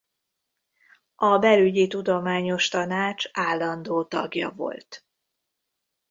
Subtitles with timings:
[1.15, 5.05] A Belügyi Tudományos Tanács állandó tagja volt.